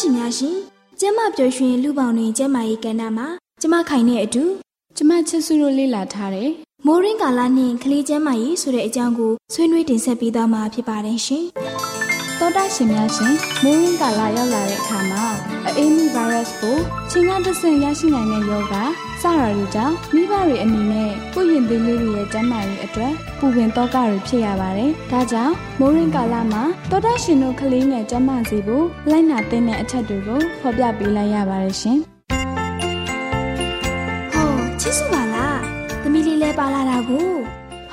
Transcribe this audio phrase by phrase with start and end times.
[0.00, 0.56] ရှင်များရှင်
[1.00, 3.28] ကျမပျော်ရွှင်လူပေါင်းတွင်ကျမရဲ့ကဏ္ဍမှာ
[3.60, 4.44] ကျမခိုင်တဲ့အတူ
[4.96, 6.50] ကျမချစ်စုတို့လေ့လာထားတယ်
[6.86, 11.44] မိုးရင်းကာလနှင့်ကလေးကျမကြီးဆိုတဲ့အကြောင်းကိုဆွေးနွေးတင်ဆက်ပေးသွားမှာဖြစ်ပါတယ်ရှင်။
[12.38, 15.24] သောတာရှင်များရှင်မိုးရင်းကာလရောက်လာတဲ့အခါမှာ
[15.66, 16.76] အအေးမီဗိုင်းရပ်စ်ကို
[17.10, 18.74] ချိန်ကတစ်ဆင့်ရရှိနိုင်တဲ့ယောဂ
[19.22, 31.98] စတာတွေကြောင့်မိဘတွေအနေနဲ့ကိုယ့်ရင်သွေးလေးတွေရဲ့ကျန်းမာရေးအတွက်ပူပင်တော့ကတွေဖြစ်ရပါတယ်။ဒါကြောင့်မိုးရင်းကာလမှာသောတာရှင်တို့ကလေးငယ်ကျန်းမာစေဖို့လိုက်နာသင့်တဲ့အချက်တွေကိုဖော်ပြပေးလိုက်ရပါတယ်ရှင်။
[34.32, 35.56] ဟောချစ်စုပါလား။
[36.02, 37.28] သမီးလေးလဲပါလာတာကို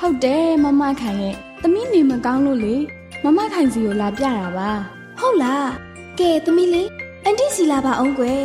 [0.06, 2.76] ုတ်တယ်မမခိုင်ရဲ့သမီးနေမကောင်းလို့လေ
[3.24, 4.70] မမခိုင်စီကိုလာပြတာပါ
[5.20, 5.68] ဟုတ်လား
[6.18, 6.88] ကဲသမီးလေး
[7.24, 8.44] အန်တီစီလာပါအောင်ကွယ်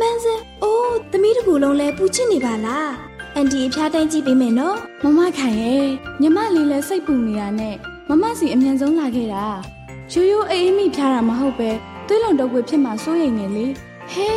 [0.00, 2.90] မှန်စင်အိုးသမီးတကူလုံးလဲပူချစ်နေပါလား
[3.34, 5.86] အန်တီအဖျားတိုင်းကြည့်ပေးမယ်နော်မမခိုင်ရဲ့
[6.20, 7.76] ညီမလေးလဲစိတ်ပူနေတာနဲ့
[8.08, 9.44] မမစီအမြန်ဆုံးလာခဲ့တာ
[10.12, 11.70] ရိုးရိုးအေးအေးမိဖျားတာမဟုတ်ပဲ
[12.06, 13.66] သွေးလွန်တုပ်ွယ်ဖြစ်မှစိုးရိမ်နေလေ
[14.12, 14.30] ဟဲ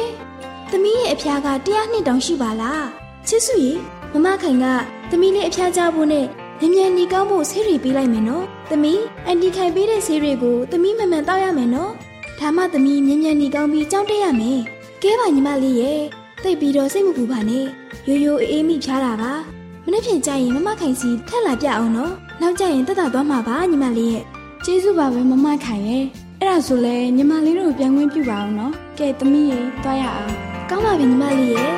[0.71, 2.85] သမီးရဲ့အဖျားကတရားနှစ်တောင်ရှိပါလား
[3.27, 3.73] ချစ်စုရေ
[4.13, 4.65] မမခိုင်က
[5.09, 6.25] သမီးလေးအဖျားကြဖို့နဲ့
[6.59, 11.91] မြန်မြန်နေကောင်းဖို့ဆေးတွေပေးလိုက်မယ်နော်။သမီးအန်တီခိုင်ပေးတဲ့ဆေးတွေကိုသမီးမှန်မှန်တောက်ရမယ်နော်။
[12.39, 14.61] ဒါမှသမီးမြန်မြန်နေကောင်းပြီးကြောင်းတက်ရမယ်။
[15.03, 16.01] ကဲပါညီမလေးရဲ့
[16.43, 17.65] တိတ်ပြီးတော့စိတ်မပူပါနဲ့။
[18.07, 19.31] ရိုးရိုးအေးမိဖြားတာပါ။
[19.85, 24.23] မနေ့ဖြန်ကျရင်မမခိုင်စီထက်လာပြအောင်နော်။နောက်ကျရင်တက်တာသွားမှာပါညီမလေးရဲ့။
[24.65, 26.03] ကျေးဇူးပါပဲမမခိုင်ရဲ့။
[26.39, 30.33] အဲ့ဒါဆိုလဲညီမလေးတို့ပြန်ခွင့်ပြုပါအောင်နော်။ကဲသမီးရေတွားရအောင်။
[30.69, 31.73] ကောင်းပါပြီညီမလေးရဲ့။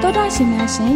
[0.00, 0.94] တောတာရှင်များရှင်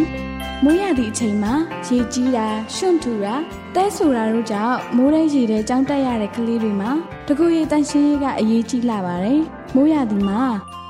[0.63, 1.53] မိုးရသည့်အချိန်မှာ
[1.87, 3.35] ရေကြီးတာရွှွန့်ထူတာ
[3.75, 6.91] တဲဆိုတာတို့ကြောင့်မိုးရဲရေထဲကြောင်းတက်ရတဲ့ကလေးတွေမှာ
[7.27, 9.41] တကူရီတန်ရှင်းရေးကအရေးကြီးလာပါတယ်။
[9.75, 10.41] မိုးရသည့်မှာ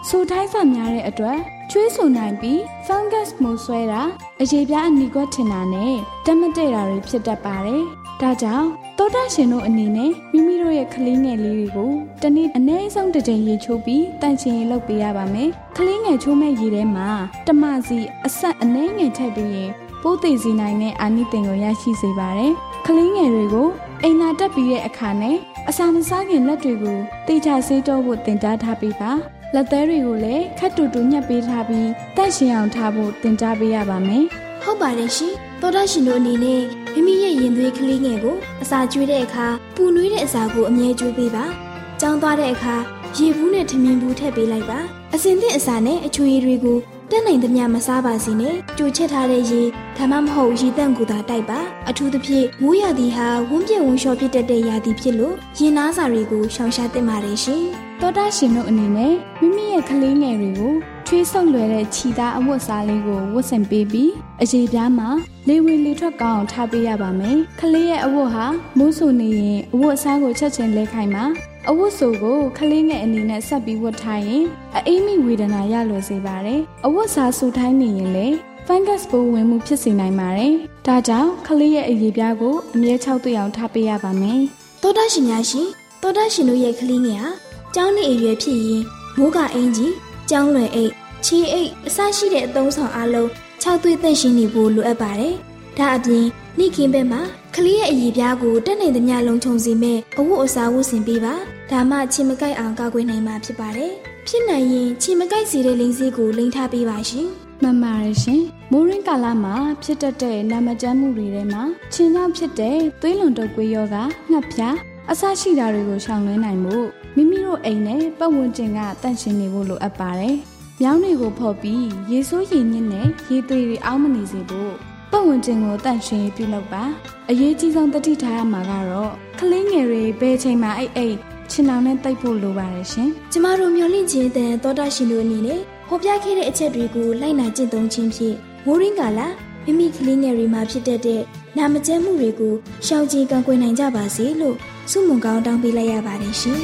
[0.09, 1.39] ဆိုထိုင်းဆများတဲ့အတွက်
[1.71, 4.01] ချွေးဆူနိုင်ပြီး fungus မိုးဆွဲတာ
[4.41, 7.83] အရေပြားအနီကွက်ထင်တာနဲ့တက်မတဲ့တာတွေဖြစ်တတ်ပါတယ်။
[8.21, 11.91] ဒါကြောင့်တောတာရှင်တို့အနေနဲ့မိမိတို့ရဲ့ကလေးငယ်လေးတွေကို
[12.21, 17.09] တနေ့အနည်းဆုံးတစ်ကြိမ်ရေချိုးပြီးတန့်ချင်ရေလုပ်ပေးရပါမယ်။ကလေးငယ်ချိုးမဲ့ရေထဲမှာ
[17.47, 19.71] တမစီအဆက်အနှဲငယ်ထည့်ပြီးရင်
[20.01, 22.53] ပိုးသိစေနိုင်တဲ့အာနိသင်ကိုရရှိစေပါတယ်။
[22.85, 23.69] ကလေးငယ်တွေကို
[24.03, 25.37] အိမ်လာတက်ပြီးတဲ့အခါနဲ့
[25.69, 29.11] အစာမစားခင်လက်တွေကိုတေချာဆေးတော့ဖို့တင်ကြားထားပေးပါ။
[29.53, 34.25] လက်သေးတွေကိုလည်းခက်တူတူညှက်ပေးထားပြီးတန့်ရှင်အောင်ထားဖို့တင်ကြားပေးရပါမယ်။
[34.63, 36.61] ဟုတ်ပါတယ်ရှင်။ သောဒရှင်တို့အနေနဲ့
[36.93, 41.45] မိမိရဲ့ရင်သွေးကလေးငယ်ကိုအစာကျွေးတဲ့အခါပူနွေးတဲ့အစာကိုအမြဲကျွေးပေးပါ။
[41.99, 42.75] ကြောင်းသွားတဲ့အခါ
[43.17, 44.79] ရေဘူးနဲ့ထမင်းဘူးထည့်ပေးလိုက်ပါ။
[45.13, 46.77] အစင်သင့်အစာနဲ့အချွေရည်တွေကို
[47.11, 49.61] တက်နိုင်သမျှမစားပါစေနဲ့ကြိုချက်ထားတဲ့ရေ
[49.97, 51.59] ဒါမှမဟုတ်ရေတန့်ကိုသာတိုက်ပါ
[51.89, 60.73] အထူးသဖြင့်မိုးရာသီဟာဝန်းပြက်ဝန်းလျှောဖြစ်တတ်တဲ့ရာသီဖြစ်လို့ရင်နာစာတွေကိုရှောင်ရှားသင့်ပါတယ်ရှင် တောတာရှင်တို့အနေနဲ့မိမိရဲ့ကလေးငယ်တွေကို
[61.05, 64.11] ထွေးဆုပ်လွယ်တဲ့ခြီသားအဝတ်စားလေးကိုဝတ်ဆင်ပေးပြီး
[64.41, 65.09] အရေပြားမှာ
[65.47, 68.45] လေဝင်လေထွက်ကောင်းအောင်ထားပေးရပါမယ်။ကလေးရဲ့အဝတ်ဟာ
[68.77, 71.25] မိုးဆူနေရင်အဝတ်အစားကိုချက်ချင်းလဲခိုင်းမှာ
[71.69, 74.43] အဝတ်ဆိုကိုခလေးငယ်အနေနဲ့ဆက်ပြီးဝတ်ထားရင်
[74.77, 78.35] အအိမ်မိဝေဒနာရလွယ်စေပါတယ်။အဝတ်စားဆူထိုင်းနေရင်လည်း
[78.67, 80.53] fungus ပိုးဝင်မှုဖြစ်စေနိုင်ပါတယ်။
[80.87, 84.39] ဒါကြောင့်ခလေးရဲ့အရေးပြားကိုအမြဲ၆တွေ့အောင်ထားပေးရပါမယ်။
[84.81, 85.67] သောတာရှင်များရှင်
[86.01, 88.83] သောတာရှင်တို့ရဲ့ခလေးငယ်ဟာ ကျောင်းနေအရွယ်ဖြစ်ရင်
[89.17, 89.93] မိုးကအင်ကြီး
[90.29, 90.91] ကျောင်းလွယ်အိတ်
[91.25, 93.27] ခြေအိတ်အစရှိတဲ့အသုံးဆောင်အလုံး
[93.63, 95.35] 6သွေးသန့်ရှင်းနေဖို့လိုအပ်ပါတယ်။
[95.77, 96.25] ဒါအပြင်
[96.57, 97.21] နှိခင်ဘက်မှာ
[97.55, 101.33] ကလေးရဲ့အည်ပြားကိုတက်နိုင်သမျှလုံးချုံစီမဲ့အဝတ်အစားဝတ်ဆင်ပေးပါ။
[101.71, 103.91] ဒါမှချင်းမကိုက်အောင်ကာကွယ်နိုင်မှာဖြစ်ပါတယ်။
[104.27, 107.27] ဖြစ်နိုင်ရင်ချင်းမကိုက်စီတဲ့လိန်စည်းကိုလိန်ထားပေးပါရှင်။
[107.61, 111.63] မှန်ပါတယ်ရှင်။မိုးရင်းကာလမှာဖြစ်တတ်တဲ့နာမကျန်းမှုတွေထဲမှာ
[111.93, 113.95] ချင်းကြောင့်ဖြစ်တဲ့သွေးလွန်တုပ်ကွေးယောဂ
[114.31, 114.75] ငှက်ဖျား
[115.11, 116.77] အဆရှိတာတွေကိုရှောင်လွှဲနိုင်မှု
[117.15, 120.35] မိမိတို့အိမ်နဲ့ပတ်ဝန်းကျင်ကတန့်ရှင်းနေဖို့လိုအပ်ပါတယ်။
[120.81, 124.73] မြောင်းတွေကိုဖော်ပြီးရေဆိုးရေညစ်နဲ့ရေသွေးတွေအောင်းမနေစေဖို့
[125.11, 126.83] ပတ်ဝန်းကျင်ကိုတန့်ရှင်းပြုလုပ်ပါ
[127.29, 131.15] အရေးကြီးဆုံးတတိထားရမှာကတော့ကလေးငယ်တွေဘယ်ချိန်မှအိတ်အိတ်
[131.51, 138.35] ချင်အောင်နဲ့တိတ်ဖို့လိုပါတယ်ရှင်ကျမတို့မျှဝင့်ခြင်းတဲ့သောတာရှင်တို့အနေနဲ့ဟောပြခဲ့တဲ့အချက်တွေကိုလိုက်နာကျင့်သုံးခြင်းဖြင့်
[138.65, 139.19] မိုးရင်းကာလ
[139.65, 141.21] မိမိကလေးငယ်တွေမှာဖြစ်တတ်တဲ့
[141.57, 142.53] နာမကျန်းမှုတွေကို
[142.85, 144.57] ရှောင်ကျဉ်ကန့်ကွယ်နိုင်ကြပါစေလို့
[144.89, 146.61] ဆုမွန်ကောင်းတောင်းပေးလိုက်ရပါတယ်ရှင်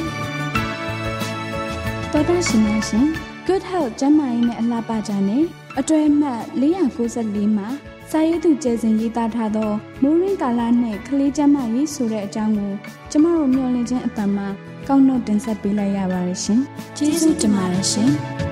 [2.12, 3.06] သောတာရှင်များရှင်
[3.46, 5.42] Good Health ကျန်းမာရေးနဲ့အလှပကြနဲ့
[5.78, 7.68] အတွဲမှတ်494မှာ
[8.10, 9.70] စာရေးသူကျဲစဉ်ရေးသားထားသော
[10.02, 12.72] မိုးရင်းကာလနဲ့ကလေးကျမ်းမာရေးဆိုတဲ့အကြောင်းကို
[13.10, 14.46] ကျမတို့မျှဝင့်ခြင်းအတ္တမှာ
[14.88, 16.60] ကောက်နှုတ်တင်ဆက်ပေးလိုက်ရပါတယ်ရှင်။
[16.96, 18.12] ကျေးဇူးတင်ပါတယ်ရှင်။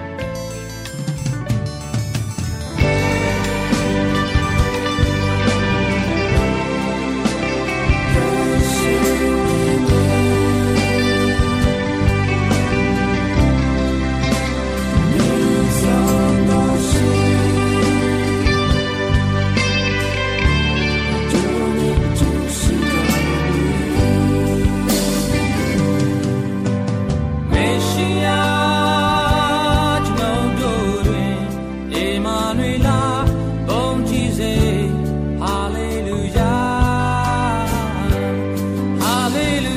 [39.35, 39.74] Hallelujah.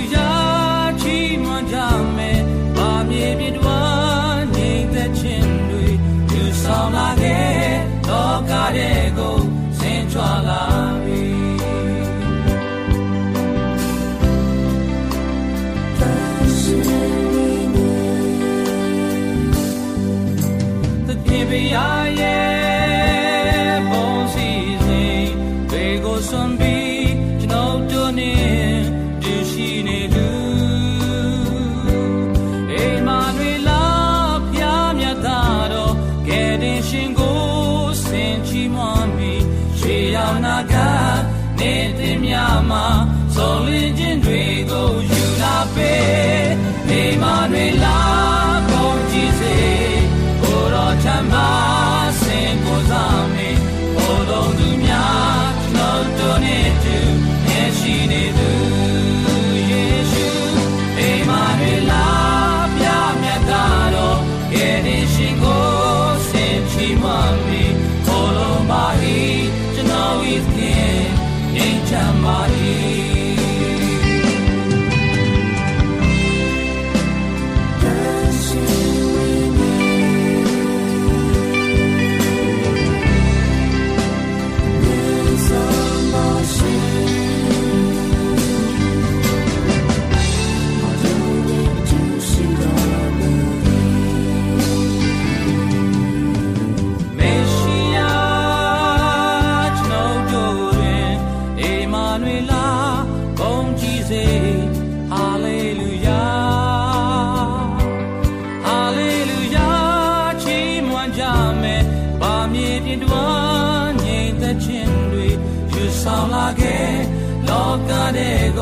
[118.58, 118.60] တ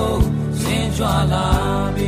[0.97, 2.04] ရား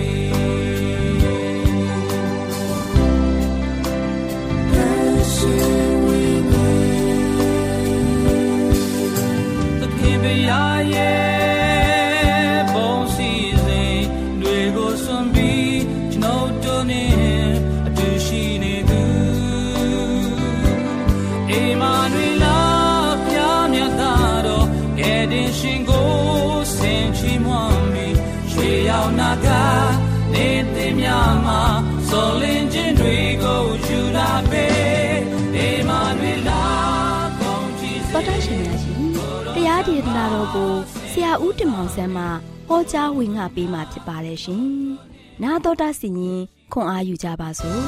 [40.47, 40.71] တော်ကို
[41.11, 42.25] ဆရာဦးတင်မောင်ဆန်းမှ
[42.69, 44.65] ဟောကြားဝင်ငါပေးมาဖြစ်ပါတယ်ရှင်။
[45.43, 46.41] 나တော်တာစီရင်
[46.73, 47.81] ခွန်အားယူကြပါစို့။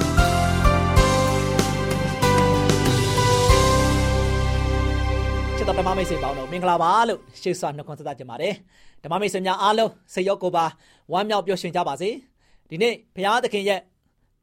[5.56, 8.54] ချစ်တော်ဓမ္မမိတ်ဆွေပေါင်းတို့မင်္ဂလာပါလို့ရှေ့စွာနှုတ်ခွန်းဆက်သကြပါတယ်။
[9.02, 10.64] ဓမ္မမိတ်ဆွေများအားလုံးစိတ်ရောကိုယ်ပါ
[11.12, 12.11] ဝမ်းမြောက်ပျော်ရွှင်ကြပါစေ။
[12.70, 13.80] ဒီနေ့ဘုရားသခင်ရဲ့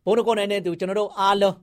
[0.05, 1.55] ဘုန်းတော်ကိုယ်နဲ့တူကျွန်တော်တို့အားလုံး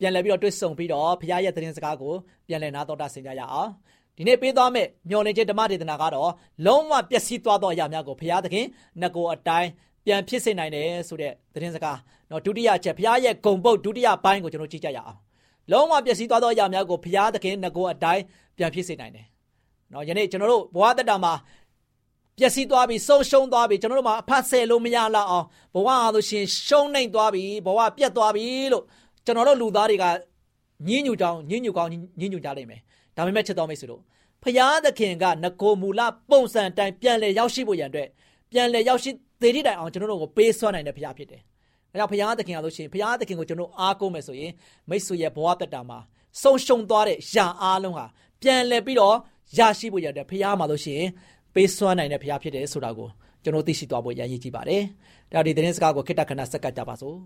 [0.00, 2.14] ပြန်လည်ပြီးတော့တွေ့ဆုံပြီးတော့ဘုရားရဲ့သတင်းစကားကို
[2.48, 3.70] ပြန်လည်နားတော်တာဆင်ကြရအောင်
[4.17, 6.31] ဒီနေ့ပေးသွားမယ့်မျော်လင့်ခြင်းဓမ္မဒေသနာကတော့
[6.65, 8.65] လုံးဝပျက်စီးသွားသောအရာများကိုဘုရားသခင်
[9.01, 9.69] ငကိုအတိုင်း
[10.05, 11.97] ပြန်ဖြစ်စေနိုင်တယ်ဆိုတဲ့သတင်းစကား
[12.29, 15.17] နော်ဒုတိယချက်ဘုရားရဲ့ဂုံပုတ်ဒုတိယပိုင်းကိုကျွန်တော်ကြည့်ကြရအောင်
[15.71, 18.23] လုံးဝပျက်စီးသွားသောအရာများကိုဘုရားသခင်ငကိုအတိုင်း
[18.57, 19.25] ပြန်ဖြစ်စေနိုင်တယ်
[19.93, 21.33] နော်ယနေ့ကျွန်တော်တို့ဘဝတတမှာ
[22.37, 28.83] ပျက်စီးသွားပြီဆုံးရှုံးသွားပြီကျွန်တော်တို့မှာအဖတ်ဆယ်လို့မရလောက်အောင်ဘဝအားလို့ရှင်ရှုံးနိုင်သွားပြီဘဝပြတ်သွားပြီလို့
[29.25, 30.05] ကျွန်တော်တို့လူသားတွေက
[30.87, 32.81] ညှဉ်းညူကြောင်းညှဉ်းညူကောင်းညှဉ်းညူကြလိမ့်မယ်
[33.15, 34.01] ဒါပေမဲ့ချစ်တော်မိတ်ဆွေတို့
[34.43, 38.07] ဖျားသခင်ကငကိုမူလပုံစံတိုင်းပြန်လည်ရောက်ရှိဖို့ရန်အတွက်
[38.51, 39.11] ပြန်လည်ရောက်ရှိ
[39.41, 41.41] သေးတဲ့တိုင်အောင်ကျွန်တော်တို့ကိုပေးစွမ်းနိုင်တဲ့ဖျားဖြစ်တယ်။
[41.91, 44.51] ဒါကြောင့်ဖျားသခင်အားလို့ရှိရင်ဖျားသခင်ကိုကျွန်တော်အားကိုးမယ်ဆိုရင်
[44.89, 45.99] မိတ်ဆွေရဲ့ဘဝတက်တာမှာ
[46.41, 48.05] ဆုံးရှုံးသွားတဲ့ယာအားလုံးဟာ
[48.41, 49.15] ပြန်လည်ပြီးတော့
[49.57, 51.09] ရရှိဖို့ရတဲ့ဖျားမှာလို့ရှိရင်
[51.53, 53.09] ပေးစွမ်းနိုင်တဲ့ဖျားဖြစ်တယ်ဆိုတာကို
[53.43, 54.81] ကျွန်တော်သိရှိသွားဖို့ရည်ရည်ကြည့်ပါတယ်။
[55.31, 57.17] ဒါဒီသတင်းစကားကိုခိတ္တခဏစက္ကပ်ကြပါစို့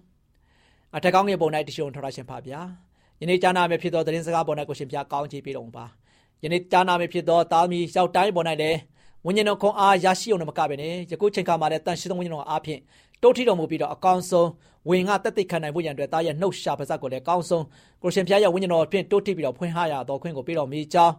[0.95, 2.61] ။အထက်ကောင်းရဲ့ပုံ၌တရှိုံထော်ရရှင်ပါဗျာ။
[3.21, 5.85] ယနေ့ကြားနာမယ့်ဖြစ်သောသတင်းစကားပေါ်၌ကိုရှင်ပြကောင်းချီးပေးတော်ပါ။
[6.43, 8.77] ယနေ့ကြားနာမယ့်ဖြစ်သောသားမီးရောက်တိုင်းပေါ်၌လည်း
[9.25, 12.79] ဝိညာဉ်တော်ခွန်အားရရှိအောင်မကပဲနဲ့ယခုချိန်ခါမှာလည်းတန်ရှိသောဝိညာဉ်တော်အားဖြင့်
[13.21, 14.49] တိုးထီတော်မူပြီးတော့အကောင်းဆုံး
[14.89, 17.63] ဝင်ငါတက်သိခံနိုင်ဖို့ရန်အတွက်တားရဲ့နှုတ်ရှာပါဇက်ကိုလည်းအကောင်းဆုံး
[18.01, 21.13] ကိုရှင်ဖျားရဲ့ဝိညာဉ်တော်ဖြင့်တိုးထီပြီးတော့ဖွင့်ဟရတော်ခွင့်ကိုပေးတော်မူကြောင်း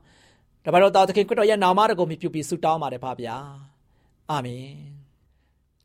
[0.65, 3.35] တပါတော်သားသခင်ခရစ်တော်ရဲ့နာမတော်ကိုမြှုပ်ပြီးဆုတောင်းပါတယ်ဖပါဗျာ
[4.31, 4.65] အာမင်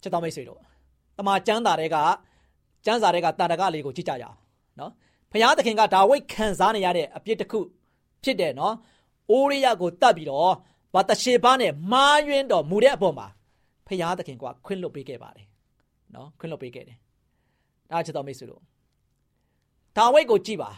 [0.02, 0.60] ချစ်တော်မိတ်ဆွေတို့
[1.18, 1.98] တမန်ကျမ်းစာတွေက
[2.86, 4.38] ကျမ်းစာတွေကတာတကလေးကိုကြည့်ကြရအောင်
[4.80, 4.92] နော်
[5.34, 7.60] ဖခင်သခင်ကဒါဝိတ်ခံစားနေရတဲ့အပြစ်တစ်ခု
[8.24, 8.76] ဖြစ်တယ်နော်
[9.32, 10.54] အိုရိယကိုတတ်ပြီးတော့
[10.94, 13.28] ဘာတရှေဘာနဲ့မားယွင်းတော်မူတဲ့အပေါ်မှာ
[13.88, 15.48] ဖရာသခင်ကခွင့်လွတ်ပေးခဲ့ပါတယ်
[16.16, 16.98] နော်ခွင့်လွတ်ပေးခဲ့တယ်
[17.92, 18.62] ဒါချစ်တော်မိတ်ဆွေတို့
[19.98, 20.70] ဒါဝိတ်ကိုကြည့်ပါ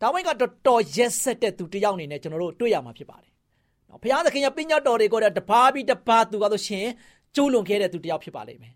[0.00, 3.30] ဒါဝိတ်ကတော်တော်ရက်ဆက်တဲ့သူတယောက်အနေနဲ့ကျွန်တော်တို့တွေ့ရမှာဖြစ်ပါတယ်
[3.88, 6.86] နော်ဖရာသခင်ရဲ့ပညာတော်တွေကိုတပါးပြီးတပါးသူကဆိုရှင်
[7.34, 8.74] ကျိုးလွန်ခဲ့တဲ့သူတယောက်ဖြစ်ပါလိမ့်မယ်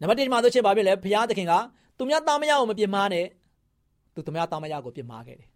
[0.00, 1.54] နံပါတ်1မှာဆိုရှင်ဘာဖြစ်လဲဖရာသခင်က
[1.98, 3.26] သူများသားမယားကိုမပြစ်မှားနဲ့
[4.18, 5.48] သူသူများသားမယားကိုပြစ်မှားခဲ့တယ်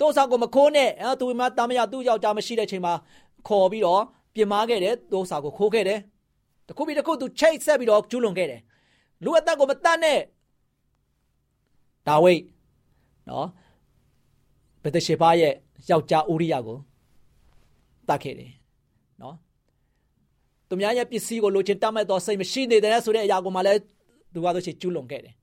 [0.00, 2.92] တိုးဆောင်ကိုမခိုးနဲ့အဲသူမတာမရသူ့ယောက်ျားမရှိတဲ့ချိန်မှာ
[3.48, 4.02] ခေါ်ပြီးတော့
[4.34, 6.00] ပြင်မာခဲ့တယ်တိုးဆောင်ကိုခိုးခဲ့တယ်
[6.68, 8.60] တခုပြီးတခုသူချိတ်ဆက်ပြီးတော့ကျူးလွန်ခဲ့တယ်
[9.24, 10.18] လူအသက်ကိုမတတ်နဲ့
[12.06, 12.40] ဒါဝိတ်
[13.28, 13.46] နော်
[14.82, 15.52] ဘက်တရှေဘာရဲ့
[15.90, 16.78] ယောက်ျားဥရိယကို
[18.08, 18.52] တတ်ခဲ့တယ်
[19.22, 19.34] နော်
[20.68, 23.80] သူများရဲ့ပစ္စည်းကိုလိုချင်တတ်မဲ့တော့စိတ်မရှိနေတယ်ဆိုတဲ့အရာကိုမှလည်း
[24.32, 25.34] သူကတော့ရှေ့ကျူးလွန်ခဲ့တယ်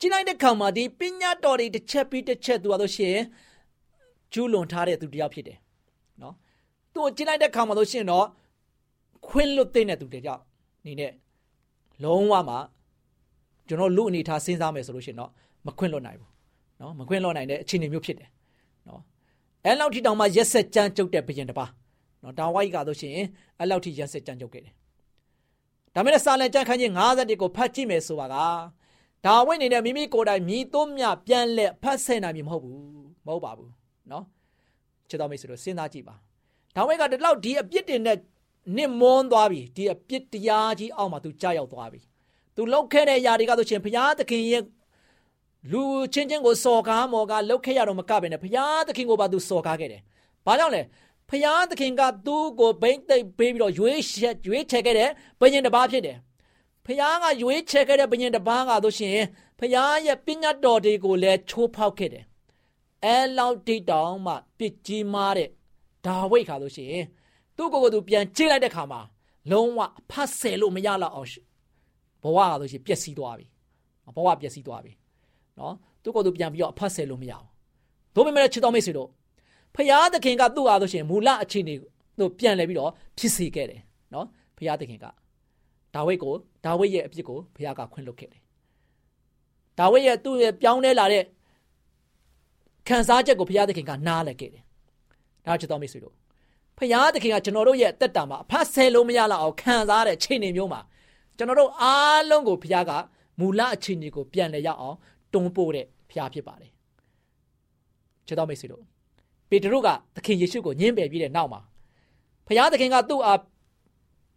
[0.00, 3.14] ကြည့်လိုက်တဲ့ခါမှာဒီပညာတော်တွေတစ်ချက်ပြီးတစ်ချက်သူကတော့ရှေ့
[4.32, 5.58] ကျူးလွန်ထားတဲ့သူတယောက်ဖြစ်တယ်
[6.22, 6.34] နော်
[6.92, 8.26] သူ့ကိုကျင်းလိုက်တဲ့ခါမှာလို့ရှိရင်တော့
[9.26, 10.40] ခွင့်လွတ်တဲ့သူတယောက်
[10.84, 11.12] နေနဲ့
[12.04, 12.56] လုံးဝမှ
[13.68, 15.30] ကျွန်တော်လူအနေထားစဉ်းစားမယ်ဆိုလို့ရှိရင်တော့
[15.66, 16.30] မခွင့်လွတ်နိုင်ဘူး
[16.80, 18.28] နော်မခွင့်လွတ်နိုင်တဲ့အခြေအနေမျိုးဖြစ်တယ်
[18.88, 19.00] နော်
[19.64, 21.66] အဲလောက်ထိတောင်မှရက်ဆက်ကြမ်းကြုတ်တဲ့ဘယင်တပါ
[22.22, 23.26] နော်ဒါဝိုက်ကတော့ရှိရင်
[23.60, 24.72] အဲလောက်ထိရက်ဆက်ကြမ်းကြုတ်ခဲ့တယ်
[25.94, 28.36] ဒါမဲ့စာလန်ကြမ်းခန်းကြီး50ကိုဖတ်ကြည့်မယ်ဆိုပါက
[29.26, 32.80] ဒါဝိတ်နေတဲ့မိမိကိုယ်တိုင်မြည်သွမြပြန်လက်ဖတ်ဆဲနိုင်မှာမဟုတ်ဘူး
[33.26, 33.72] မဟုတ်ပါဘူး
[34.12, 34.24] နော်
[35.08, 36.14] ချစ်တော်မိတ်ဆွေတို့စဉ်းစားကြည့်ပါ
[36.76, 38.18] ဒါဝိဒ်ကဒီလောက်ဒီအပြစ်တင်နဲ့
[38.76, 42.00] နစ်မွန်းသွားပြီဒီအပြစ်တရားကြီးအောက်မှာသူကြာရောက်သွားပြီ
[42.56, 44.62] သူလောက်ခဲ့တဲ့ຢာတွေကဆိုရှင်ဘုရားသခင်ရဲ့
[45.72, 50.02] လူချင်းချင်းကိုစော်ကားမော်ကားလောက်ခဲ့ရတော့မကပဲနဲ့ဘုရားသခင်ကိုပါသူစော်ကားခဲ့တယ်
[50.46, 50.82] ဘာကြောင့်လဲ
[51.30, 56.16] ဖျားသခင်ကသူ့ကိုဘိမ့်သိပ်ပေးပြီးတော့ရွေးချက်ရွေးချယ်ခဲ့တဲ့ဘုရင်တစ်ပါးဖြစ်တယ်။
[56.86, 59.18] ဖျားကရွေးချယ်ခဲ့တဲ့ဘုရင်တစ်ပါးကဆိုရှင်
[59.58, 62.24] ဖျားရဲ့ပညာတော်တွေကိုလည်းချိုးဖောက်ခဲ့တယ်
[63.04, 65.48] အဲလောက်တိတောင်မှပြစ်ကြီးမားတဲ့
[66.06, 67.04] ဒါဝိတ်ခါလို့ရှိရင်
[67.56, 69.00] သူ့ကိုယ်ကိုယ်သူပြန်ကြည့်လိုက်တဲ့ခါမှာ
[69.50, 71.28] လုံးဝဖတ်ဆယ်လို့မရတော့အောင်
[72.22, 73.46] ဘဝကလို့ရှိရင်ပျက်စီးသွားပြီ
[74.16, 74.92] ဘဝပျက်စီးသွားပြီ
[75.58, 77.46] နော်သူ့ကိုယ်သူပြန်ပြီးတော့ဖတ်ဆယ်လို့မရအောင်
[78.14, 79.08] တို့ပေမဲ့ချစ်တော်မိတ်ဆွေတို့
[79.74, 81.74] ဖရာသခင်ကသူ့အားလို့ရှိရင်မူလအခြေအနေ
[82.20, 83.80] တို့ပြန်လဲပြီးတော့ဖြစ်စေခဲ့တယ်
[84.14, 84.26] နော်
[84.58, 85.06] ဖရာသခင်က
[85.96, 86.34] ဒါဝိတ်ကို
[86.64, 88.42] ဒါဝိတ်ရဲ့အပြစ်ကိုဖရာကခွင့်လွှတ်ခဲ့တယ်
[89.78, 91.24] ဒါဝိတ်ရဲ့သူ့ရဲ့ပြောင်းလဲလာတဲ့
[92.88, 94.62] ခံစားချက်ကိုဘုရားသခင်ကနားလည်ခဲ့တယ်။
[95.46, 96.14] ဒါချစ်တော်မိတ်ဆွေတို့
[96.78, 100.80] ဘုရားသခင်ကကျွန်တော်တို့ရဲ့တက်တာမှာအဖတ်ဆယ်လို့မရလောက်အောင်ခံစားတဲ့ချိန်နေမျိုးမှာ
[101.36, 102.92] ကျွန်တော်တို့အားလုံးကိုဘုရားက
[103.40, 104.96] မူလအခြေအနေကိုပြန်လည်ရအောင်
[105.32, 106.70] တွန်းပို့တဲ့ဘုရားဖြစ်ပါတယ်။
[108.26, 108.82] ချစ်တော်မိတ်ဆွေတို့
[109.50, 111.60] ပေတရုကသခင်ယေရှုကိုညှင်းပယ်ပြီးတဲ့နောက်မှာ
[112.46, 113.40] ဘုရားသခင်ကသူ့အား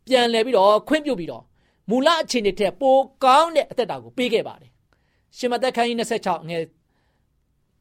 [0.07, 1.43] ပြန်လည်ပြီးတော့ခွင့်ပြုပြီးတော့
[1.89, 4.71] မူလအခြေအနေထက်ပိုကောင်းတဲ့အသက်တာကိုပေးခဲ့ပါတယ်။
[5.37, 6.61] ရှင်မသက်ခန်းကြီး26ငယ်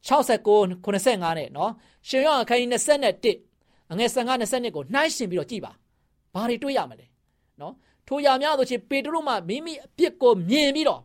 [0.07, 1.71] 69 85နဲ့နော်
[2.07, 2.69] ရှင်ယောဟန်ခန်းကြီး
[3.33, 5.71] 21အငယ်15 22ကိုနှိုင်းရှင်ပြီးတော့ကြည်ပါ
[6.33, 7.05] ဘာတွေတွေ့ရမလဲ
[7.61, 7.73] နော်
[8.07, 11.01] ထိုရာများဆိုချင်းပေတရုမှမိမိအပြစ်ကိုမြင်ပြီးတော့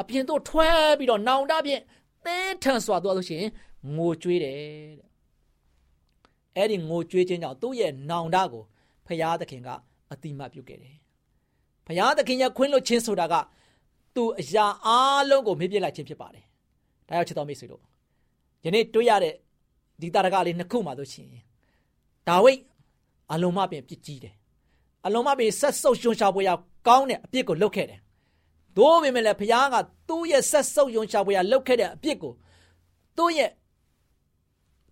[0.00, 1.82] အပြင်သို့ထွဲပြီးတော့နောင်တဖြင့်
[2.24, 3.50] သဲထန်စွာသွားလို့ရှိရင်
[3.96, 4.54] ငိုကြွေးတယ်
[4.98, 5.08] တဲ့
[6.56, 8.62] အဲ့ဒီငိုကြွေးခြင်းကြောင့်သူ့ရဲ့နောင်တကို
[9.06, 9.68] ဖရာသခင်က
[10.12, 10.96] အတိမတ်ပြုခဲ့တယ်
[11.86, 13.34] ဖရာသခင်ရဲ့ခွင့်လွှတ်ခြင်းဆိုတာက
[14.14, 14.90] သူအရာအ
[15.30, 16.44] လုံးကိုမေ့ပြစ်လိုက်ခြင်းဖြစ်ပါတယ်
[17.08, 17.82] ဒါရောက်ချစ်တော်မိတ်ဆွေတို့
[18.64, 19.34] ယနေ့တွေ့ရတဲ့
[20.00, 21.28] ဒီတာရကလေးနှစ်ခုမှဆိုရှင်
[22.28, 22.60] ဒါဝိဒ်
[23.32, 24.34] အလုံးမပင်ပြစ်ကြီးတယ်
[25.06, 26.50] အလုံးမပင်ဆက်ဆုပ်ရွှန်ရှာပွဲရ
[26.86, 28.00] ကောင်းတဲ့အပြစ်ကိုလုပ်ခဲ့တယ်။
[28.76, 29.74] သို့ပေမဲ့လည်းဘုရားက
[30.08, 32.32] သူ့ရဲ့ဆက်ဆုပ်ရွှန်ရှာပွဲရလုပ်ခဲ့တဲ့အပြစ်ကို
[33.16, 33.50] သူ့ရဲ့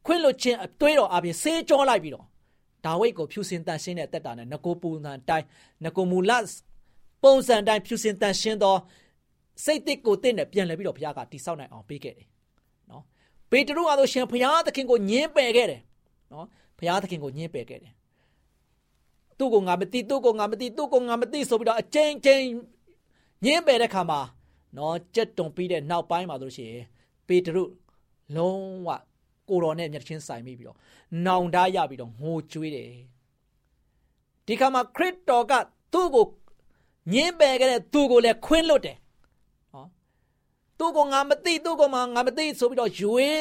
[0.07, 2.27] ခွင့်လွှတ်ခြင်းအတွေးတော်အပြင်ဆေးကြောလိုက်ပြီးတော့
[2.85, 5.47] ဒါဝိဒ်ကိုဖြူစင်တန်ရှင်းတဲ့တက်တာနဲ့ငကိုပူနန်တိုင်း
[5.85, 6.33] ငကိုမူလ
[7.25, 8.77] ပုံစံတိုင်းဖြူစင်တန်ရှင်းသော
[9.65, 12.27] စိတ်တစ်ကိုတင့်နဲ့ပြန်လဲပြီးတော့ဘုရားကတိဆောက်နိုင်အောင်ပေးခဲ့တယ်။
[12.91, 13.03] နော်
[13.51, 15.81] ပေတရုကဆိုရှင်ဘုရားသခင်ကိုညှင်းပယ်ခဲ့တယ်။
[16.33, 16.47] နော်
[16.79, 17.93] ဘုရားသခင်ကိုညှင်းပယ်ခဲ့တယ်
[19.39, 22.45] သူ့ကိုငါမသိသူ့ကိုငါမသိသူ့ကိုငါမသိဆိုပြီးတော့အကျဉ်းချင်း
[23.45, 24.21] ညင်းပယ်တဲ့ခါမှာ
[24.77, 26.85] နော်ကြက်တုံပြီးတဲ့နောက်ပိုင်းမှာဆိုလို့ရှိရင်
[27.29, 27.63] ပေတရု
[28.37, 28.89] လုံးဝ
[29.49, 30.79] ကိုတော်နဲ့မျက်ချင်းဆိုင်မိပြီးတော့
[31.27, 32.91] နောင်တရပြီးတော့ငိုကြွေးတယ်
[34.47, 35.53] ဒီခါမှာခရစ်တော်က
[35.93, 36.27] သူ့ကို
[37.13, 38.97] ညင်းပယ်ခဲ့တဲ့သူ့ကိုလည်းခွင်းလွတ်တယ်
[39.75, 39.89] နော်
[40.79, 43.41] သူ့ကိုငါမသိသူ့ကိုငါမသိဆိုပြီးတော့ရွေး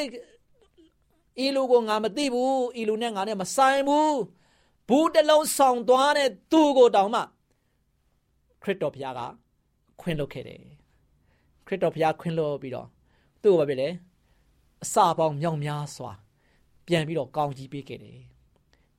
[1.44, 4.18] ဤလူကိုငါမသိဘူးဤလူနဲ့ငါနဲ့မဆိုင်ဘူး
[4.88, 7.20] ဘူးတလုံးဆောင်သွားတဲ့သူကိုတောင်မှ
[8.62, 9.20] ခရစ်တော်ဘုရားက
[10.00, 10.60] ခွင့်လွှတ်ခဲ့တယ်
[11.66, 12.88] ခရစ်တော်ဘုရားခွင့်လွှတ်ပြီးတော့
[13.42, 13.88] သူ့ကိုဘာဖြစ်လဲ
[14.84, 16.12] အစာပေါင်းမြောက်များစွာ
[16.86, 18.18] ပြန်ပြီးတော့ကောင်းကြီးပေးခဲ့တယ်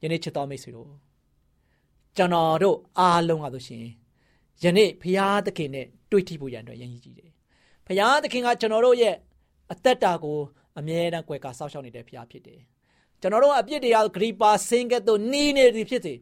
[0.01, 0.89] ယနေ့ချစ်တော်မိတ်ဆွေတို့
[2.17, 3.85] ကျွန်တော်တို့အားလုံးကဆိုရှင်
[4.63, 7.31] ယနေ့ဘုရားသခင်နဲ့တွေ့ထိဖို့ရန်အတွက်ရည်ရည်ကြည့်တယ်
[7.87, 9.15] ဘုရားသခင်ကကျွန်တော်တို့ရဲ့
[9.71, 10.39] အသက်တာကို
[10.79, 12.59] အမြဲတမ်းကြွယ်ကာစောင့်ရှောက်နေတဲ့ဘုရားဖြစ်တယ်
[13.21, 16.13] ကျွန်တော်တို့အပြစ်တရားဂရိပါစင်ကဲ့သို့နီးနေသည်ဖြစ်စေ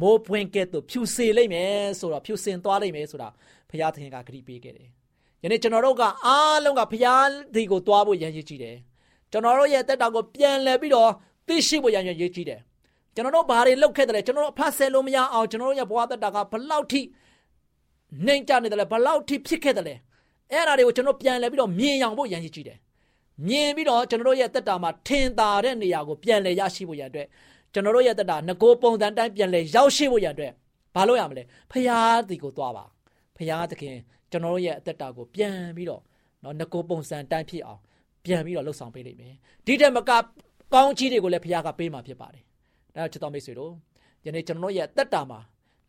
[0.00, 3.28] မိုးပွင့်ကဲ့သို့ဖြူစေလိမ့်မယ်ဆိုတော့ဖြူစင်သွားလိမ့်မယ်ဆိုတာ
[3.70, 4.88] ဘုရားသခင်ကဂရိပေးခဲ့တယ်။
[5.42, 8.76] ယနေ့ကျွန်တော်တို့ကအားလုံးကဘုရားဒီကိုသွားဖို့ရည်ရည်ကြည့်တယ်။
[9.30, 11.10] ကျွန်တော်တို့ရဲ့တက်တာကိုပြန်လဲပြီးတော့
[11.48, 12.60] သိရှိဖို့ရည်ရည်ကြည့်တယ်။
[13.14, 17.02] ကျွန်တော်တို့ဘာတွေလုပ်ခဲ့တယ်ကျွန်တော်တို့ဖတ်ဆယ်လို့မရအောင်ကျွန်တော်တို့ရဲ့ဘဝတက်တာကဘလောက်ထိ
[18.26, 19.94] နှိမ်ချနေတယ်လဲဘလောက်ထိဖြစ်ခဲ့တယ်လဲ
[20.52, 22.78] အဲ့အရာတွေကိုကျွန်တော်ပြန်လဲပြီးတော့မြင်အောင်ဖို့ရည်ရည်ကြည့်တယ်
[23.46, 27.26] မြင်ပြီးတော့ကျွန်တော်တို့ရဲ့တက်တာမှာထင်သာတဲ့နေရာကိုပြန်လည်ရရှိဖို့ရတဲ့
[27.72, 30.50] ကျွန်တော်တို့ရဲ့တက်တာငကိုပုံစံတိုင်းပြန်လည်ရောက်ရှိဖို့ရတဲ့
[30.94, 32.84] ဘာလို့ရမလဲဖရာဒီကိုသွားပါ
[33.36, 33.96] ဖရာသခင်
[34.30, 36.02] ကျွန်တော်တို့ရဲ့အသက်တာကိုပြန်ပြီးတော့
[36.42, 37.80] နော်ငကိုပုံစံတိုင်းဖြစ်အောင်
[38.24, 39.34] ပြန်ပြီးတော့လှုပ်ဆောင်ပေးလိမ့်မယ်
[39.66, 40.10] ဒီတက်မက
[40.74, 42.42] ကောင်းကြီးတွေကိုလည်းဖရာကပေးမှာဖြစ်ပါတယ်
[42.96, 43.72] ဒါကြောင့်ချစ်တော်မိတ်ဆွေတို့
[44.24, 45.38] ယနေ့ကျွန်တော်တို့ရဲ့တက်တာမှာ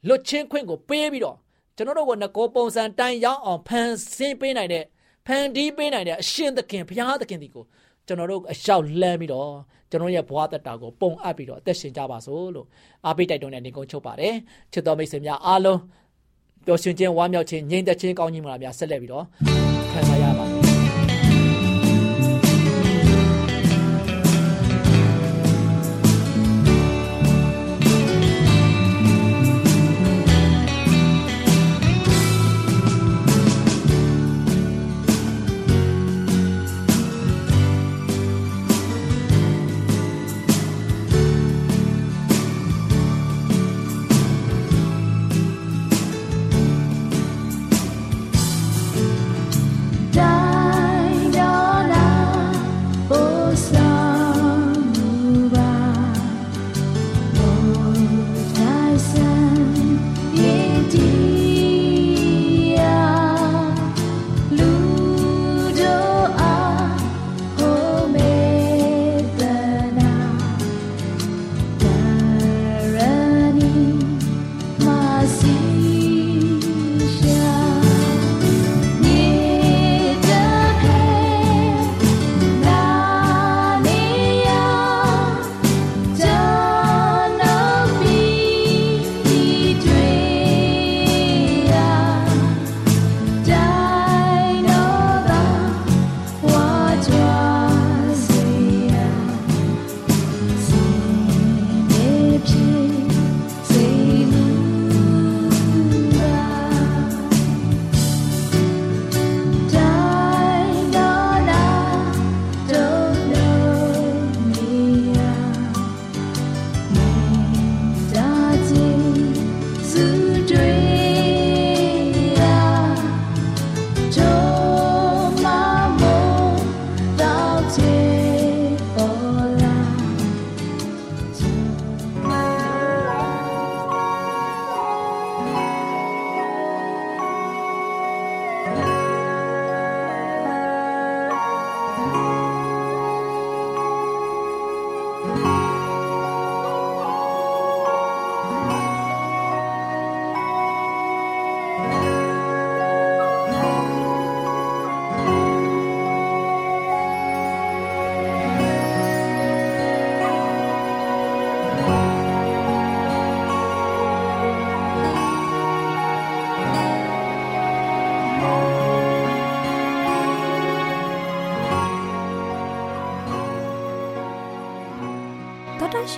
[0.08, 1.38] လွတ်ချင်းခွင့်ကိုပေးပြီးတော့
[1.78, 4.84] ကျွန်တော်တို့ကငကိုပုံစံတိုင်းရောက်အောင်ဖန်ဆင်းပေးနိုင်တဲ့
[5.28, 7.64] ဖန်တီးပေးနိုင်တဲ့အရှင်သခင်ဘုရားသခင်ဒီကို
[8.08, 9.50] ကျွန်တော်တို့အလျှောက်လမ်းပြီးတော့
[9.90, 12.68] ကျွန်တော်ရဲ့ဘဝတက်တာကိုပုံအပ်ပြီးတော့အသက်ရှင်ကြပါစို့လို့
[13.06, 14.36] အားပေးတိုက်တွန်းတဲ့နေကုန်းချုပ်ပါတယ်
[14.74, 15.80] ချစ်တော်မိတ်ဆွေများအားလုံး
[16.66, 19.26] ပျော်ရွှင်ခြင်းဝမ်းမြောက်ခြင်းငြိမ်သက်ခြင်းကောင်းကြီးမလားများဆက်လက်ပြီးတော့
[19.92, 20.57] ခံစားရပါ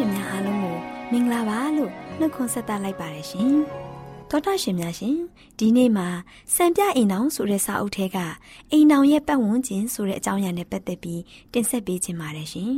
[0.02, 0.78] ရှင်များအားလုံးကို
[1.12, 3.54] မင်္ဂလာပါလို့နှုတ်ခွန်းဆက်သလိုက်ပါတယ်ရှင်။
[4.30, 5.18] သောတာရှင်များရှင်
[5.60, 6.08] ဒီနေ့မှာ
[6.56, 8.18] စံပြအိမ်အောင်ဆိုတဲ့စာအုပ်ထဲက
[8.72, 11.22] အိမ်အောင်ရဲ့ပတ်ဝန်းကျင်ဆိုတဲ့အကြောင်းအရာနဲ့ပတ်သက်ပြီး
[11.54, 12.76] တင်ဆက်ပေးချင်ပါတယ်ရှင်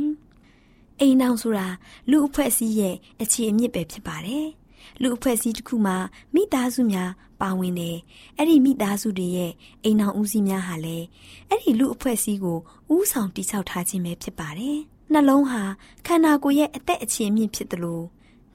[1.00, 1.66] ။အိမ်အောင်ဆိုတာ
[2.10, 4.46] လူအဖွဲ့အစည်းရဲ့အခြေအမြစ်ပဲဖြစ်ပါတယ်။
[5.02, 5.96] လူအဖွဲ့အစည်းတစ်ခုမှာ
[6.34, 7.96] မိသားစုများပါဝင်တယ်။
[8.38, 9.52] အဲ့ဒီမိသားစုတွေရဲ့
[9.84, 11.06] အိမ်အောင်ဦးစီးများဟာလည်း
[11.48, 12.58] အဲ့ဒီလူအဖွဲ့အစည်းကို
[12.94, 14.80] ဦးဆောင်တည်ဆောက်ထားခြင်းပဲဖြစ်ပါတယ်။
[15.12, 15.62] နှလုံးဟာ
[16.06, 18.02] ခန္ဓာကိုယ်ရဲ့အသက်အခြေအမြင့်ဖြစ်သလို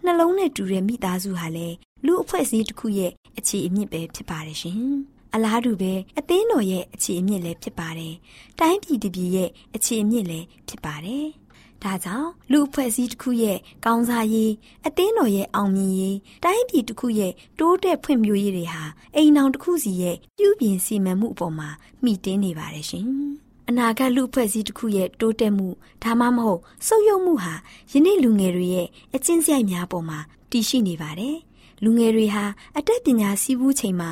[0.03, 4.81] နှလုံးနဲ့တူတဲ့မိသားစုဟာလည်းလူအဖွဲ့အစည်းတစ်ခုရဲ့အခြေအမြင့်ပဲဖြစ်ပါတယ်ရှင်။
[5.33, 8.13] အလားတူပဲအသင်းတော်ရဲ့အခြေအမြင့်လည်းဖြစ်ပါတယ်။
[8.59, 11.25] တိုင်းပြည်တစ်ပြည်ရဲ့အခြေအမြင့်လည်းဖြစ်ပါတယ်။
[11.83, 14.51] ဒါကြောင့်လူအဖွဲ့အစည်းတစ်ခုရဲ့ကောင်းစားရေး
[14.87, 18.83] အသင်းတော်ရဲ့အောင်မြင်ရေးတိုင်းပြည်တစ်ခုရဲ့တိုးတက်ဖွံ့ဖြိုးရေးတွေဟာ
[19.15, 21.69] အိမ်အောင်တစ်ခုစီရဲ့ပြုပြင်စီမံမှုအပေါ်မှာ
[22.03, 23.07] မှီတင်းနေပါတယ်ရှင်။
[23.69, 25.67] အနာဂတ်လူအဖွဲ့အစည်းတစ်ခုရဲ့တိုးတက်မှု
[26.03, 27.53] ဒါမှမဟုတ်ဆုတ်ယုတ်မှုဟာ
[27.91, 30.19] ယနေ့လူငယ်တွေရဲ့အကျင့်စရိုက်များပေါ်မှာ
[30.51, 31.35] တည်ရှိနေပါတယ်။
[31.83, 32.45] လူငယ်တွေဟာ
[32.77, 34.11] အတတ်ပညာစီးပူးချိန်မှာ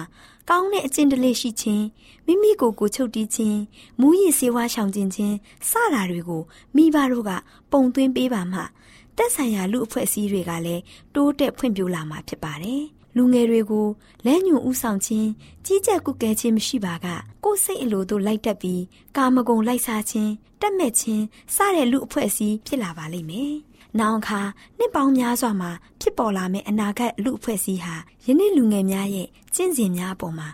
[0.50, 1.86] ကောင်းတဲ့အကျင့်တလေးရှိခြင်း
[2.26, 3.60] မိမိကိုယ်ကိုချုပ်တီးခြင်း
[4.00, 5.36] မူရည်စေဝါရှောင်ကျင်ခြင်း
[5.70, 6.41] စတာတွေကို
[6.76, 7.32] မိဘတို့က
[7.72, 8.60] ပုံသွင်းပေးပါမှ
[9.18, 10.84] တက်ဆိုင်ရာလူအဖွဲ့အစည်းတွေကလည်း
[11.15, 12.84] တိုးတက်ဖွံ့ဖြိုးလာမှာဖြစ်ပါတယ်။
[13.17, 13.88] လူငယ်တွေကို
[14.25, 15.30] လက်ညှို့ဥဆောင်ခြင်း
[15.65, 17.08] ကြီးကြပ်ကုကဲခြင်းမရှိပါက
[17.43, 18.82] ကိုယ်စိတ်အလိုတို့လိုက်တက်ပြီး
[19.17, 21.23] ကာမဂုဏ်လိုက်စားခြင်းတက်မဲ့ခြင်း
[21.56, 23.54] စတဲ့လူအဖွဲ့အစည်းဖြစ်လာပါလိမ့်မယ်။
[23.99, 24.41] နောက်အခါ
[24.78, 30.47] နှစ်ပေါင်းများစွာမှာဖြစ်ပေါ်လာမယ့်အနာဂတ်လူအဖွဲ့အစည်းဟာယနေ့လူငယ်များရဲ့ကျင့်စဉ်များအပေါ်မှာ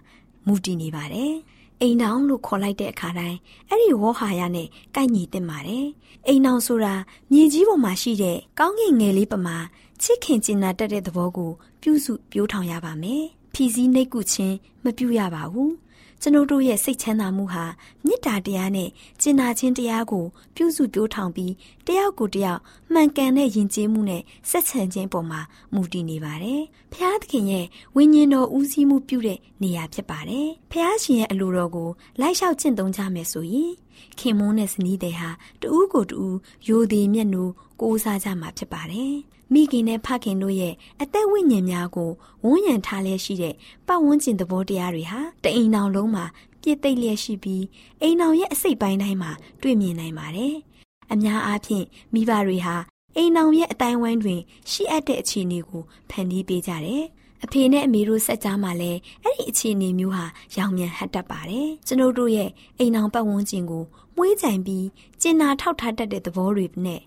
[0.48, 1.34] မူတည်နေပါတယ်။
[1.82, 3.38] အိမ်တောင်လို့ခေါ်လိုက်တဲ့အခါတိုင်း
[3.70, 5.86] အဲ့ဒီဝေါ်ဟာရနဲ့ကိုက်ညီတင်ပါတယ်။
[6.28, 6.94] အိမ်တောင်ဆိုတာ
[7.32, 9.58] မြေကြီးပေါ်မှာရှိတဲ့ကောင်းကင်ငယ်လေးပမာ
[10.02, 15.72] ချစ်ခင်ကျင်နာတတ်တဲ့သဘောကို ပြုစုပြိုးထောင်ရပါမယ်။ဖြီးစည်းနှိပ်ကုခြင်းမပြုရပါဘူး။
[16.22, 17.66] ကျွန်ုပ်တို့ရဲ့စိတ်ချမ်းသာမှုဟာ
[18.06, 18.90] မေတ္တာတရားနဲ့
[19.22, 21.54] ကျင်နာခြင်းတရားကို ပြုစုပြိုးထောင်ပြီး
[21.88, 22.60] တယောက်ကိုတယောက်
[22.94, 25.42] မှန်ကန်တဲ့ယဉ်ကျေးမှုနဲ့ဆက်ဆံခြင်းပေါ်မှာ
[25.74, 26.62] မူတည်နေပါတယ်။
[26.94, 27.66] ဖျားသခင်ရဲ့
[27.96, 31.90] ဝိညာဉ်တော်ဦးစီးမှုပြုတဲ့နေရာဖြစ်ပါတယ်။ဖျားရှင်ရဲ့အလိုတော်ကို
[32.22, 33.72] လိုက်လျှောက်ကျင့်သုံးကြမယ်ဆိုရင်
[34.20, 35.30] ခင်မုန်းတဲ့ဇနီးတဲ့ဟာ
[35.62, 37.48] တူးကိုတူးယိုသေးမျက်နှာ
[37.82, 39.14] ကိုးစားကြမှာဖြစ်ပါတယ်။
[39.54, 42.12] မိခင်နဲ့ဖခင်တို့ရဲ့အသက်ဝိညာဉ်များကို
[42.46, 43.56] ဝန်းရံထားလျက်ရှိတဲ့
[43.88, 46.26] ပတ်ဝန်းကျင်သဘောတရားတွေဟာတအိမ်အောင်လုံးမှာ
[46.62, 47.64] ပြည့်သိမ့်လျက်ရှိပြီး
[48.02, 50.56] အိမ်အောင်ရဲ့အစိတ်ပိုင်းတိုင်းမှာတွေ့မြင်နိုင်ပါတယ်။
[51.12, 52.76] အများအားဖြင့်မိဘတွေဟာ
[53.16, 54.40] အိမ်အောင်ရဲ့အတိုင်းဝိုင်းတွင်
[54.72, 57.04] ရှိအပ်တဲ့အခြေအနေကိုဖန်တီးပေးကြတယ်။
[57.44, 60.26] အဖေနဲ့အမေတို့စက်ကြားမှာလည်းအဲ့ဒီအခြေအနေမျိုးဟာ
[60.58, 63.84] ရောင်မြန်ဟတ်တတ်ပါတယ်။ကျွန်ုပ်တို့ရဲ့အိမ်အောင်ပတ်ဝန်းကျင်ကို
[64.16, 64.86] မွေးကြိုင်ပြီး
[65.22, 67.02] ကျင်နာထောက်ထားတတ်တဲ့သဘောတွေနဲ့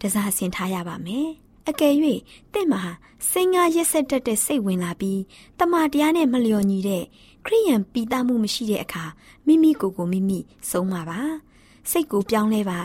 [0.00, 1.30] တစားဆင်ထားရပါမယ်။
[1.68, 1.94] အကယ်၍
[2.52, 2.82] တင့်မှာ
[3.30, 5.20] စိတ်ငါရက်ဆက်တတ်တဲ့စိတ်ဝင်လာပြီး
[5.58, 7.04] တမတရားနဲ့မလျော်ညီတဲ့
[7.44, 9.04] ခရိယံပီတာမှုမရှိတဲ့အခါ
[9.46, 10.38] မိမိကိုယ်ကိုမိမိ
[10.70, 11.20] ဆုံးမှာပါ
[11.90, 12.80] စိတ်ကိုပြောင်းလဲပါ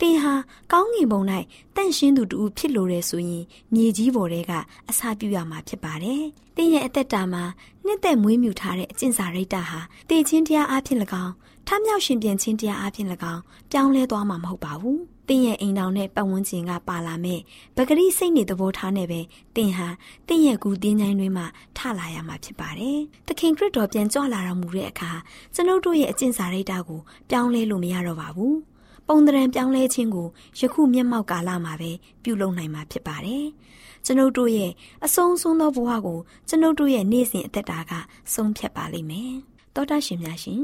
[0.00, 0.34] တင်ဟာ
[0.72, 1.20] ကောင်းငင်ပုံ၌
[1.76, 4.52] တန့်ရှင်းသူတူဖြစ်လို့ရဲဆိုရင်မြေကြီးပေါ်တဲက
[4.90, 6.22] အစာပြုရမှာဖြစ်ပါတယ်
[6.56, 7.44] တင်ရဲ့အသက်တာမှာ
[7.84, 11.32] နှစ်သက်မွေးမြူထားတဲ့အကျင့်စာရိတ္တဟာတည်ချင်းတရားအဖြစ်၎င်း
[11.66, 15.00] ထမြောက်ရှင်ပြန်ခြင်းတရားအဖြစ်၎င်းပြောင်းလဲသွားမှာမဟုတ်ပါဘူး
[15.34, 17.40] င့်ရဲ့အိမ်တော်နဲ့ပတ်ဝန်းကျင်ကပါလာမဲ့
[17.76, 19.20] ပဂရိစိတ်နေသဘောထားနဲ့ပဲ
[19.56, 19.88] တင့်ဟာ
[20.28, 25.12] တင့်ရဲ့ကူတင်းချိုင်းတွေမှာထလာရမှာဖြစ်ပါတယ်။သခင်ခရစ်တော်ပြန်ကြွလာတော်မူတဲ့အခါ
[25.54, 28.54] ကျွန်ုပ်တို့ရဲ့အကျင့်စာရိတ္တကိုပြောင်းလဲလို့မရတော့ပါဘူး။
[29.08, 31.90] ပုံတရံပြောင်းလဲခြင်းကိုယခုမျက်မှောက်ကာလမှာပဲ
[32.22, 33.44] ပြုလုပ်နိုင်မှာဖြစ်ပါတယ်။
[34.04, 34.70] ကျွန်ုပ်တို့ရဲ့
[35.04, 37.92] အဆုံးစွန်းသောဘဝကိုကျွန်ုပ်တို့ရဲ့နေ့စဉ်အသက်တာက
[38.34, 39.32] ဆုံးဖြတ်ပါလိမ့်မယ်။
[39.74, 40.62] တောတာရှင်များရှင်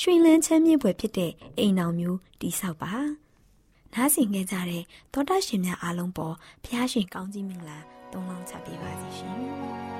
[0.00, 2.92] ရွှေလန်းချမ်းမြေ့ပွဲဖြစ်တဲ့အိမ်တော်မျိုးတိဆောက်ပါ
[3.94, 7.78] နားဆင်ခဲ့ကြတဲ့သောတာရှင်များအားလုံးပေါ်ဖျားရှင်ကောင်းကြီးမင်္ဂလာ
[8.12, 9.36] တုံးလောင်းချပေးပါစီရှင်။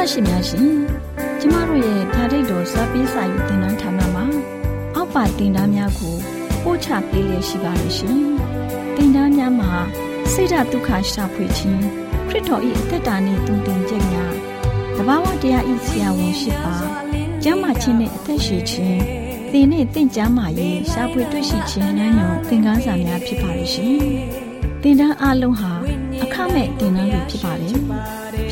[0.00, 0.68] တာရှင်များရှင်
[1.40, 4.24] ကျမတို့ရဲ့ဓာတ်တော်စပေးစာယူတင်နန်းဌာနမှာ
[4.94, 6.16] အောက်ပါတင်ဒားများကို
[6.62, 8.18] ပို့ချပေးလျက်ရှိပါတယ်ရှင်
[8.96, 9.72] တင်ဒားများမှာ
[10.32, 11.82] ဆိဒ္ဓတုခရှာဖွေခြင်း
[12.28, 14.34] ခရစ်တော်၏အသက်တာနှင့်တုန်တင်ခြင်းများ
[14.96, 16.76] တဘာဝတရားဤဆရာဝန်ရှိပါ
[17.42, 19.00] ကျမ်းမာခြင်းနဲ့အသက်ရှိခြင်း
[19.52, 23.96] သင်နဲ့တင့်ကြမာရေးရှားဖွေတွေ့ရှိခြင်းနှံ့ညွန်သင်ခန်းစာများဖြစ်ပါလိမ့်ရှင်။
[24.82, 25.72] သင်တန်းအလုံးဟာ
[26.22, 27.69] အခမဲ့သင်တန်းတွေဖြစ်ပါတယ်။